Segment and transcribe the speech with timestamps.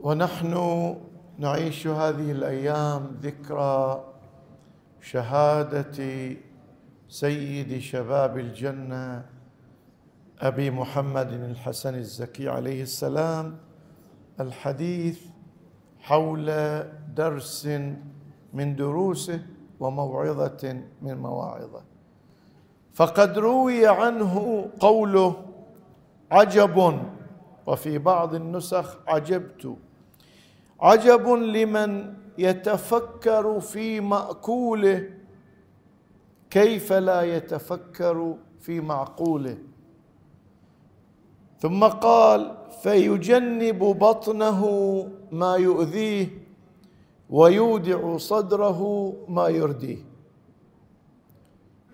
[0.00, 0.54] ونحن
[1.38, 4.04] نعيش هذه الأيام ذكرى
[5.00, 6.36] شهادة
[7.08, 9.24] سيد شباب الجنة
[10.40, 13.56] أبي محمد الحسن الزكي عليه السلام
[14.40, 15.20] الحديث
[16.00, 16.52] حول
[17.14, 17.66] درس
[18.52, 19.40] من دروسه
[19.80, 21.82] وموعظة من مواعظه.
[22.94, 25.36] فقد روي عنه قوله
[26.30, 27.02] عجب
[27.66, 29.76] وفي بعض النسخ عجبت.
[30.80, 35.10] عجب لمن يتفكر في مأكوله
[36.50, 39.58] كيف لا يتفكر في معقوله؟
[41.60, 44.62] ثم قال فيجنب بطنه
[45.32, 46.28] ما يؤذيه
[47.30, 49.98] ويودع صدره ما يرديه.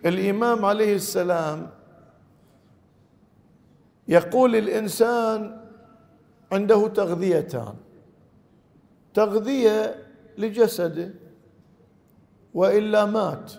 [0.06, 1.70] الإمام عليه السلام
[4.08, 5.60] يقول الإنسان
[6.52, 7.74] عنده تغذيتان.
[9.14, 10.06] تغذية
[10.38, 11.14] لجسده
[12.54, 13.52] وإلا مات.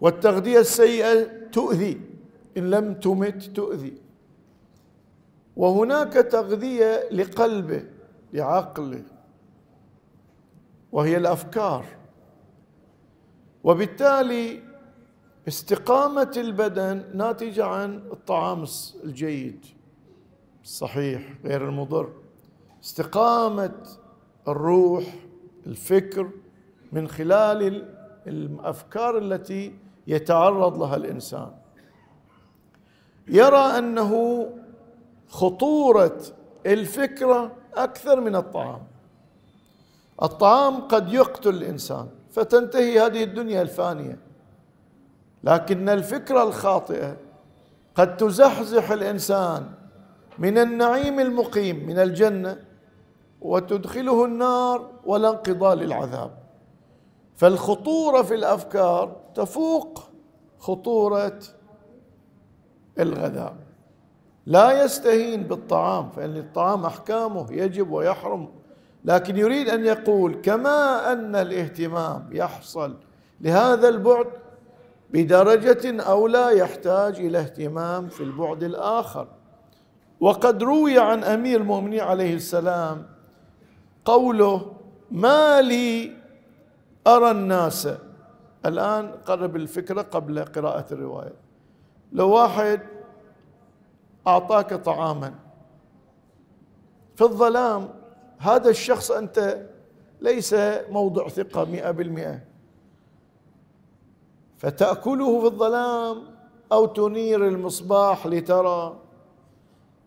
[0.00, 2.00] والتغذية السيئة تؤذي
[2.56, 3.94] إن لم تمت تؤذي.
[5.56, 7.84] وهناك تغذية لقلبه
[8.32, 9.02] لعقله.
[10.92, 11.84] وهي الأفكار.
[13.64, 14.62] وبالتالي
[15.48, 18.64] استقامة البدن ناتجة عن الطعام
[19.04, 19.66] الجيد.
[20.64, 22.19] الصحيح غير المضر.
[22.84, 23.72] استقامة
[24.48, 25.04] الروح
[25.66, 26.30] الفكر
[26.92, 27.88] من خلال
[28.26, 29.74] الأفكار التي
[30.06, 31.50] يتعرض لها الإنسان.
[33.28, 34.46] يرى أنه
[35.28, 36.20] خطورة
[36.66, 38.82] الفكرة أكثر من الطعام.
[40.22, 44.18] الطعام قد يقتل الإنسان فتنتهي هذه الدنيا الفانية.
[45.44, 47.16] لكن الفكرة الخاطئة
[47.94, 49.70] قد تزحزح الإنسان
[50.38, 52.69] من النعيم المقيم من الجنة
[53.40, 56.38] وتدخله النار ولا انقضاء للعذاب.
[57.36, 60.02] فالخطورة في الأفكار تفوق
[60.58, 61.38] خطورة
[62.98, 63.56] الغذاء.
[64.46, 68.48] لا يستهين بالطعام فإن الطعام أحكامه يجب ويحرم.
[69.04, 72.96] لكن يريد أن يقول كما أن الاهتمام يحصل
[73.40, 74.26] لهذا البعد
[75.10, 79.28] بدرجة أو لا يحتاج إلى اهتمام في البعد الآخر.
[80.20, 83.06] وقد روي عن أمير المؤمنين عليه السلام
[84.04, 84.72] قوله
[85.10, 86.12] ما لي
[87.06, 87.88] أرى الناس
[88.66, 91.34] الآن قرب الفكرة قبل قراءة الرواية.
[92.12, 92.80] لو واحد
[94.26, 95.34] أعطاك طعاما
[97.16, 97.88] في الظلام
[98.38, 99.66] هذا الشخص أنت
[100.20, 100.54] ليس
[100.90, 102.40] موضع ثقة مئة بالمئة.
[104.58, 106.22] فتأكله في الظلام
[106.72, 108.98] أو تنير المصباح لترى.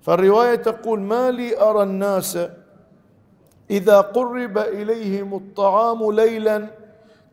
[0.02, 2.38] فالرواية تقول ما لي أرى الناس
[3.74, 6.68] إذا قرب إليهم الطعام ليلا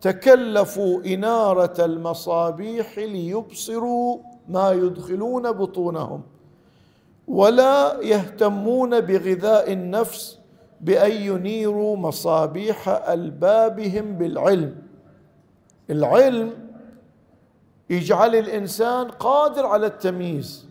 [0.00, 4.18] تكلفوا إنارة المصابيح ليبصروا
[4.48, 6.22] ما يدخلون بطونهم.
[7.28, 10.38] ولا يهتمون بغذاء النفس
[10.80, 14.76] بأن ينيروا مصابيح ألبابهم بالعلم.
[15.90, 16.52] العلم
[17.90, 20.69] يجعل الإنسان قادر على التمييز.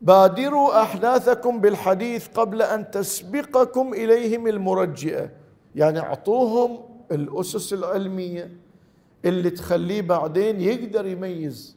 [0.00, 5.30] بادروا أحداثكم بالحديث قبل أن تسبقكم إليهم المرجئة.
[5.74, 6.78] يعني أعطوهم
[7.12, 8.56] الأسس العلمية
[9.24, 11.76] اللي تخليه بعدين يقدر يميز.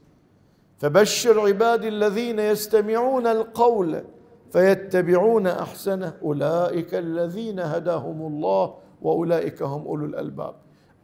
[0.77, 4.03] فبشر عبادي الذين يستمعون القول
[4.51, 6.13] فيتبعون أحسنه.
[6.23, 10.55] أولئك الذين هداهم الله وأولئك هم أولو الألباب.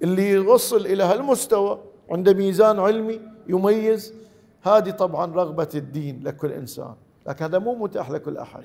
[0.03, 1.79] اللي يوصل إلى هالمستوى
[2.11, 4.13] عنده ميزان علمي يميز.
[4.61, 6.93] هذه طبعا رغبة الدين لكل إنسان.
[7.27, 8.63] لكن هذا مو متاح لكل أحد.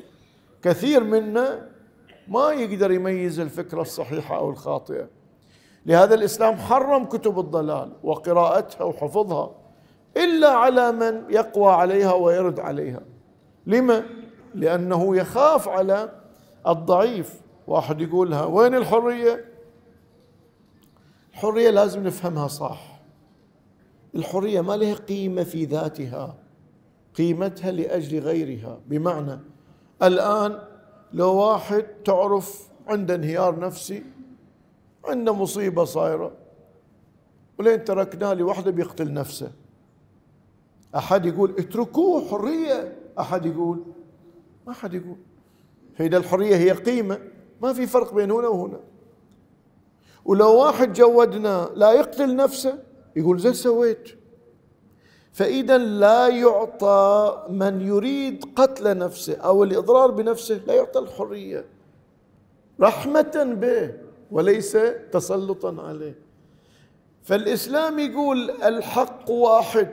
[0.62, 1.68] كثير منا
[2.28, 5.08] ما يقدر يميز الفكرة الصحيحة أو الخاطئة.
[5.86, 9.50] لهذا الإسلام حرم كتب الضلال وقراءتها وحفظها
[10.16, 13.00] إلا على من يقوى عليها ويرد عليها.
[13.66, 14.02] لما؟
[14.54, 16.12] لأنه يخاف على
[16.66, 17.40] الضعيف.
[17.66, 19.44] واحد يقولها وين الحرية؟
[21.32, 23.00] الحرية لازم نفهمها صح.
[24.14, 26.34] الحرية ما لها قيمة في ذاتها.
[27.16, 28.80] قيمتها لأجل غيرها.
[28.86, 29.38] بمعنى
[30.02, 30.58] الآن
[31.12, 34.02] لو واحد تعرف عنده انهيار نفسي
[35.04, 36.32] عنده مصيبة صايرة
[37.58, 39.52] ولين تركناه لوحده بيقتل نفسه.
[40.96, 43.84] أحد يقول اتركوه حرية أحد يقول
[44.66, 45.16] ما حد يقول.
[45.94, 47.18] فإذا الحرية هي قيمة
[47.62, 48.80] ما في فرق بين هنا وهنا.
[50.24, 52.78] ولو واحد جودناه لا يقتل نفسه
[53.16, 54.19] يقول زين سويت.
[55.32, 61.64] فإذا لا يعطى من يريد قتل نفسه أو الإضرار بنفسه لا يعطى الحرية.
[62.80, 63.92] رحمة به
[64.30, 64.78] وليس
[65.12, 66.18] تسلطا عليه.
[67.22, 69.88] فالإسلام يقول الحق واحد.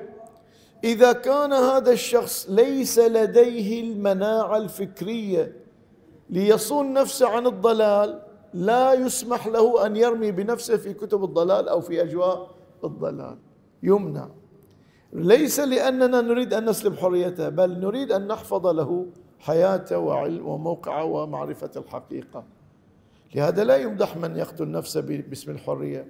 [0.84, 5.56] إذا كان هذا الشخص ليس لديه المناعة الفكرية
[6.30, 8.22] ليصون نفسه عن الضلال
[8.54, 12.50] لا يسمح له أن يرمي بنفسه في كتب الضلال أو في أجواء
[12.84, 13.38] الضلال.
[13.84, 14.30] يمنع.
[15.18, 19.06] ليس لأننا نريد أن نسلب حريته بل نريد أن نحفظ له
[19.40, 22.44] حياته وعلم وموقعه ومعرفة الحقيقة.
[23.36, 26.08] لهذا لا يمدح من يقتل نفسه باسم الحرية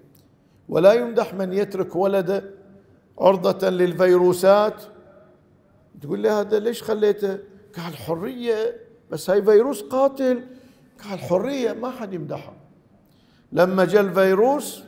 [0.70, 2.44] ولا يمدح من يترك ولده
[3.20, 4.84] عرضة للفيروسات.
[6.02, 7.38] تقول لي هذا ليش خليته؟
[7.78, 8.82] قال حرية
[9.12, 10.44] بس هاي فيروس قاتل.
[11.10, 12.54] قال حرية ما حد يمدحها
[13.52, 14.84] لما جاء الفيروس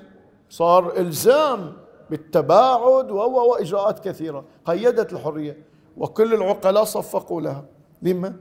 [0.50, 1.74] صار إلزام
[2.10, 5.58] بالتباعد وإجراءات كثيرة قيدت الحرية.
[5.98, 7.66] وكل العقلاء صفقوا لها.
[8.02, 8.36] لما؟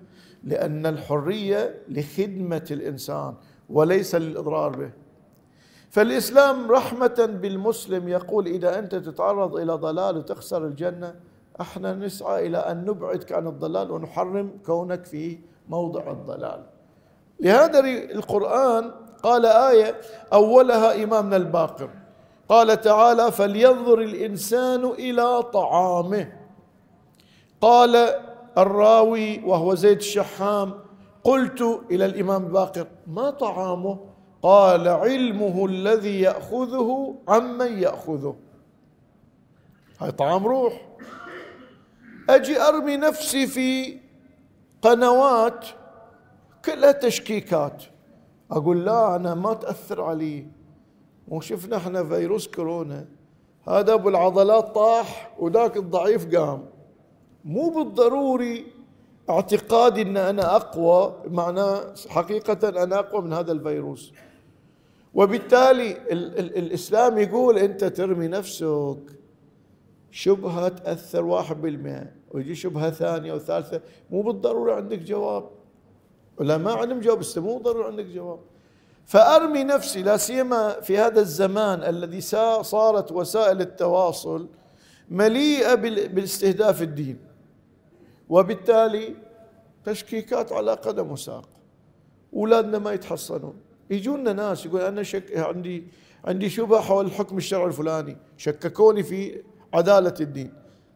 [0.44, 3.34] لأن الحرية لخدمة الإنسان
[3.70, 4.90] وليس للإضرار به.
[5.90, 11.14] فالإسلام رحمة بالمسلم يقول إذا أنت تتعرض إلى ضلال وتخسر الجنة
[11.60, 15.38] إحنا نسعى إلى أن نبعدك عن الضلال ونحرم كونك في
[15.68, 16.66] موضع الضلال.
[17.40, 17.80] لهذا
[18.14, 18.90] القرآن
[19.22, 20.00] قال آية
[20.32, 21.90] أولها إمامنا الباقر.
[22.48, 26.32] قال تعالى فلينظر الإنسان إلى طعامه.
[27.60, 27.96] قال
[28.58, 30.74] الراوي وهو زيد الشحام
[31.24, 33.98] قلت إلى الإمام الباقر ما طعامه؟
[34.42, 38.36] قال علمه الذي يأخذه عمن يأخذه.
[40.00, 40.88] هاي طعام روح.
[42.30, 43.98] أجي أرمي نفسي في
[44.82, 45.66] قنوات
[46.64, 47.82] كلها تشكيكات.
[48.50, 50.57] أقول لا أنا ما تأثر علي.
[51.28, 53.08] مو شفنا إحنا فيروس كورونا.
[53.68, 56.68] هذا أبو العضلات طاح وذاك الضعيف قام.
[57.44, 58.66] مو بالضروري
[59.30, 64.12] اعتقادي إن أنا أقوى معناه حقيقة أنا أقوى من هذا الفيروس.
[65.14, 69.18] وبالتالي ال ال الإسلام يقول أنت ترمي نفسك.
[70.10, 73.80] شبهة تأثر واحد بالمئة ويجي شبهة ثانية وثالثة.
[74.10, 75.50] مو بالضرورة عندك جواب.
[76.38, 78.38] ولا ما عندهم جواب بس مو بالضرورة عندك جواب.
[79.08, 82.20] فأرمي نفسي لا سيما في هذا الزمان الذي
[82.62, 84.48] صارت وسائل التواصل
[85.10, 87.18] مليئة بالاستهداف الدين.
[88.28, 89.16] وبالتالي
[89.84, 91.48] تشكيكات على قدم وساق.
[92.34, 93.54] أولادنا ما يتحصنون.
[93.90, 95.86] يجونا ناس يقول أنا شك عندي
[96.24, 98.16] عندي شبهة حول الحكم الشرعي الفلاني.
[98.36, 99.42] شككوني في
[99.74, 100.52] عدالة الدين.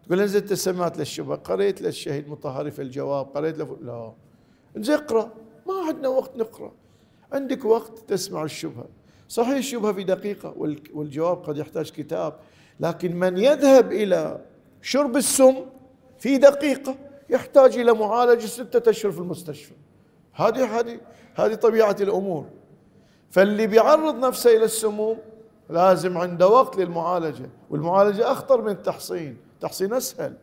[0.06, 4.12] تقول نزلت سمعت للشبهه قريت للشهيد مطهري في الجواب قريت له لا.
[4.76, 5.30] زين اقرأ.
[5.66, 6.72] ما عندنا وقت نقرأ.
[7.32, 8.86] عندك وقت تسمع الشبهة.
[9.28, 10.54] صحيح الشبهة في دقيقة
[10.94, 12.34] والجواب قد يحتاج كتاب
[12.80, 14.44] لكن من يذهب إلى
[14.82, 15.54] شرب السم
[16.18, 16.96] في دقيقة
[17.30, 19.74] يحتاج إلى معالجة ستة أشهر في المستشفى.
[20.32, 21.00] هذه هذه
[21.34, 22.46] هذه طبيعة الأمور.
[23.30, 25.18] فاللي بيعرض نفسه إلى السموم
[25.70, 29.36] لازم عنده وقت للمعالجة والمعالجة أخطر من التحصين.
[29.54, 30.34] التحصين أسهل.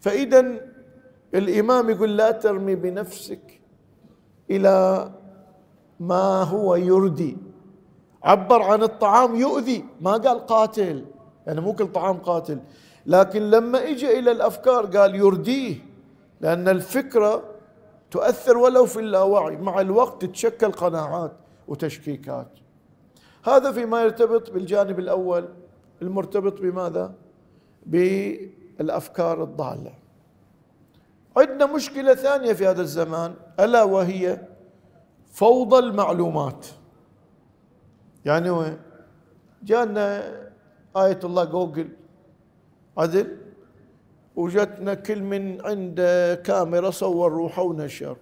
[0.00, 0.60] فاذا
[1.34, 3.60] الإمام يقول لا ترمي بنفسك
[4.50, 5.10] إلى
[6.00, 7.36] ما هو يردي.
[8.22, 9.84] عبر عن الطعام يؤذي.
[10.00, 11.04] ما قال قاتل.
[11.46, 12.58] يعني مو كل طعام قاتل.
[13.06, 15.76] لكن لما اجى إلى الأفكار قال يرديه.
[16.40, 17.42] لأن الفكرة
[18.10, 19.56] تؤثر ولو في اللاوعي.
[19.56, 21.32] مع الوقت تتشكل قناعات
[21.68, 22.48] وتشكيكات.
[23.44, 25.48] هذا فيما يرتبط بالجانب الأول.
[26.02, 27.14] المرتبط بماذا؟
[27.86, 29.92] بالأفكار الضالة.
[31.36, 33.34] عندنا مشكلة ثانية في هذا الزمان.
[33.60, 34.40] ألا وهي
[35.30, 36.66] فوضى المعلومات.
[38.24, 38.78] يعني وين؟
[39.62, 40.34] جانا
[40.96, 41.88] آية الله جوجل.
[42.98, 43.36] عدل.
[44.36, 48.16] وجتنا كل من عنده كاميرا صور روحه ونشر.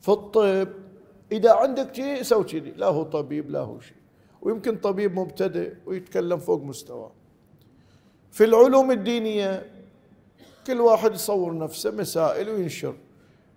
[0.00, 0.68] في الطب
[1.32, 2.70] إذا عندك شيء سوي كذي.
[2.70, 3.96] لا هو طبيب لا هو شيء.
[4.42, 7.12] ويمكن طبيب مبتدئ ويتكلم فوق مستواه
[8.32, 9.70] في العلوم الدينية
[10.66, 12.94] كل واحد يصور نفسه مسائل وينشر.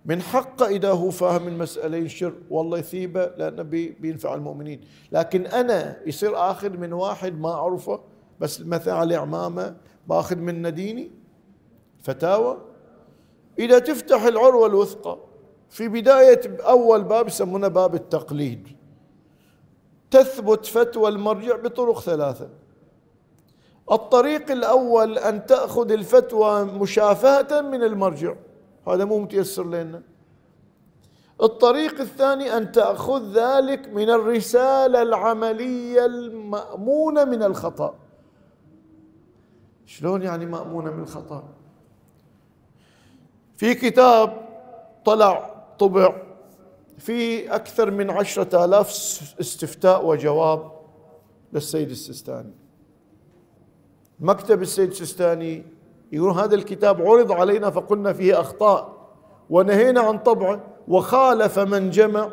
[0.05, 2.33] من حقه إذا هو فاهم المسألة ينشر.
[2.49, 3.63] والله يثيبه لأنه
[3.99, 4.81] بينفع المؤمنين.
[5.11, 8.01] لكن أنا يصير آخذ من واحد ما أعرفه
[8.39, 9.75] بس مثلا على عمامة
[10.07, 11.11] باخذ منه ديني
[12.01, 12.57] فتاوى.
[13.59, 15.17] إذا تفتح العروة الوثقى
[15.69, 18.67] في بداية أول باب يسمونه باب التقليد.
[20.11, 22.49] تثبت فتوى المرجع بطرق ثلاثة.
[23.91, 28.35] الطريق الأول أن تأخذ الفتوى مشافهة من المرجع.
[28.87, 30.01] هذا مو متيسر لنا.
[31.41, 37.95] الطريق الثاني أن تأخذ ذلك من الرسالة العملية المأمونة من الخطأ.
[39.85, 41.43] شلون يعني مأمونة من الخطأ؟
[43.55, 44.49] في كتاب
[45.05, 46.21] طلع طبع
[46.97, 48.87] في أكثر من عشرة آلاف
[49.39, 50.71] استفتاء وجواب
[51.53, 52.53] للسيد السيستاني.
[54.19, 55.63] مكتب السيد السيستاني
[56.13, 59.07] يقول هذا الكتاب عرض علينا فقلنا فيه أخطاء
[59.49, 62.31] ونهينا عن طبعه وخالف من جمع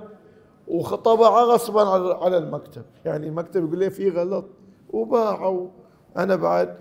[0.68, 1.88] وطبع غصبا
[2.24, 2.82] على المكتب.
[3.04, 4.44] يعني المكتب يقول لي في غلط
[4.90, 5.68] وباعوا.
[6.16, 6.76] أنا بعد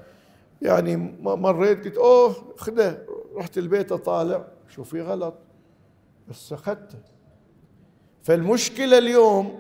[0.62, 2.98] يعني مريت قلت أوه خذه
[3.36, 4.48] رحت البيت أطالع.
[4.68, 5.34] شوف في غلط؟
[6.28, 7.00] بس أخذته.
[8.24, 9.60] فالمشكلة اليوم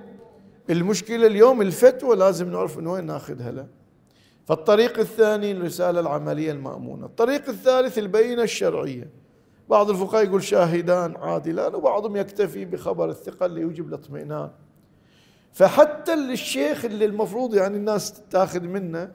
[0.69, 3.78] المشكلة اليوم الفتوى لازم نعرف من وين ناخذها له.
[4.49, 7.05] فالطريق الثاني الرسالة العملية المأمونة.
[7.05, 9.09] الطريق الثالث البينة الشرعية.
[9.69, 14.49] بعض الفقهاء يقول شاهدان عادلان وبعضهم يكتفي بخبر الثقة اللي يوجب الاطمئنان.
[15.53, 19.11] فحتى الشيخ اللي المفروض يعني الناس تاخذ منه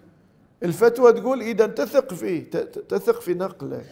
[0.63, 2.51] الفتوى تقول إذا تثق فيه
[2.89, 3.83] تثق في نقله.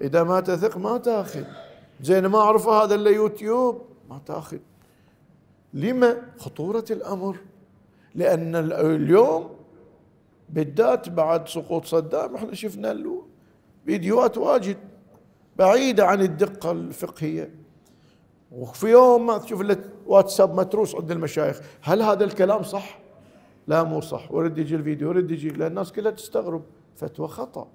[0.00, 1.44] إذا ما تثق ما تاخذ.
[2.02, 3.82] زين ما أعرف هذا إلا يوتيوب.
[4.10, 4.58] ما تاخذ.
[5.74, 7.36] لما؟ خطورة الأمر.
[8.14, 9.55] لأن اليوم
[10.48, 13.22] بالذات بعد سقوط صدام إحنا شفنا له
[13.86, 14.76] فيديوهات واجد
[15.58, 17.54] بعيدة عن الدقة الفقهية.
[18.52, 19.64] وفي يوم ما تشوف
[20.06, 22.98] واتساب متروس عند المشايخ هل هذا الكلام صح؟
[23.66, 24.32] لا مو صح.
[24.32, 26.62] ورد يجي الفيديو ورد يجي لأن الناس كلها تستغرب.
[26.96, 27.68] فتوى خطأ.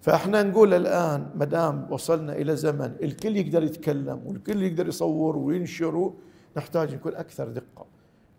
[0.00, 6.12] فإحنا نقول الآن ما دام وصلنا إلى زمن الكل يقدر يتكلم والكل يقدر يصور وينشر
[6.56, 7.86] نحتاج نكون أكثر دقة.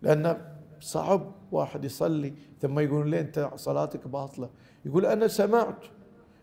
[0.02, 4.50] لأن صعب واحد يصلي ثم يقول لي أنت صلاتك باطلة؟
[4.84, 5.84] يقول أنا سمعت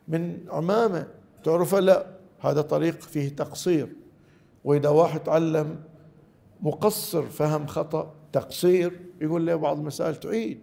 [0.08, 1.08] من عمامة
[1.44, 2.06] تعرف لا
[2.40, 3.90] هذا طريق فيه تقصير.
[4.64, 5.80] وإذا واحد تعلم
[6.62, 10.60] مقصر فهم خطأ تقصير يقول لي بعض المسائل تعيد؟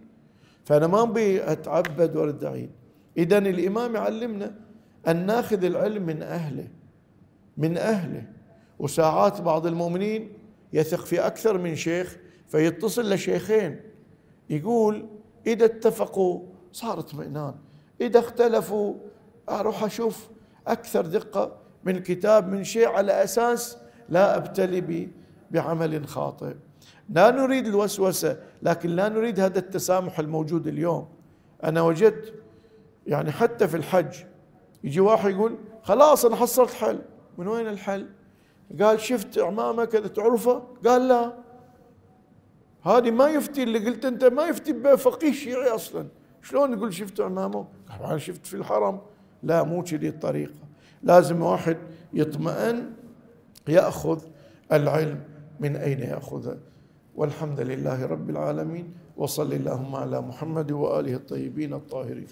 [0.65, 2.69] فأنا ما أبي أتعبد وارد اعيد
[3.17, 4.55] إذا الإمام يعلمنا
[5.07, 6.67] أن ناخذ العلم من أهله
[7.57, 8.23] من أهله.
[8.79, 10.29] وساعات بعض المؤمنين
[10.73, 12.17] يثق في أكثر من شيخ
[12.51, 13.81] فيتصل لشيخين.
[14.49, 15.09] يقول
[15.47, 16.41] إذا اتفقوا
[16.71, 17.55] صار اطمئنان.
[18.01, 18.93] إذا اختلفوا
[19.49, 20.29] أروح أشوف
[20.67, 23.77] أكثر دقة من كتاب من شيء على أساس
[24.09, 25.09] لا أبتلي
[25.51, 26.53] بعمل خاطئ.
[27.09, 31.07] لا نريد الوسوسة لكن لا نريد هذا التسامح الموجود اليوم.
[31.63, 32.33] أنا وجدت
[33.07, 34.15] يعني حتى في الحج
[34.83, 37.01] يجي واحد يقول خلاص أنا حصلت حل.
[37.37, 38.07] من وين الحل؟
[38.81, 41.40] قال شفت عمامه كذا تعرفه؟ قال لا.
[42.85, 46.07] هذه ما يفتي اللي قلت أنت ما يفتي بفقيه شيعي أصلا.
[46.41, 47.65] شلون يقول شفت عمامه
[48.01, 48.99] أنا شفت في الحرم.
[49.43, 50.53] لا مو كذي الطريقة.
[51.03, 51.77] لازم واحد
[52.13, 52.91] يطمئن
[53.67, 54.21] يأخذ
[54.71, 55.19] العلم
[55.59, 56.57] من أين يأخذه.
[57.15, 58.93] والحمد لله رب العالمين.
[59.17, 62.27] وصل اللهم على محمد وآله الطيبين الطاهرين.